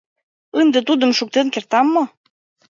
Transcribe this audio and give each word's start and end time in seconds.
Ынде 0.59 0.79
тудым 0.87 1.11
шуктен 1.17 1.47
кертам 1.53 1.87
мо? 1.93 2.03